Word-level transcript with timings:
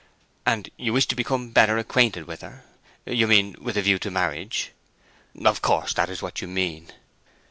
"And 0.47 0.71
you 0.77 0.93
wish 0.93 1.05
to 1.09 1.15
become 1.15 1.51
better 1.51 1.77
acquainted 1.77 2.25
with 2.25 2.41
her? 2.41 2.65
You 3.05 3.27
mean 3.27 3.55
with 3.61 3.77
a 3.77 3.83
view 3.83 3.99
to 3.99 4.09
marriage—of 4.09 5.61
course 5.61 5.93
that 5.93 6.09
is 6.09 6.23
what 6.23 6.41
you 6.41 6.47
mean?" 6.47 6.87